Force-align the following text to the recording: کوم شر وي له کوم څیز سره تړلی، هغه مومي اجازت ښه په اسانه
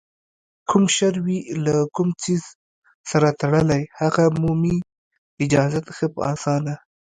کوم 0.69 0.83
شر 0.95 1.13
وي 1.25 1.39
له 1.65 1.75
کوم 1.95 2.09
څیز 2.21 2.43
سره 3.11 3.29
تړلی، 3.41 3.83
هغه 3.99 4.23
مومي 4.41 4.77
اجازت 5.43 5.85
ښه 5.95 6.07
په 6.13 6.19
اسانه 6.33 6.73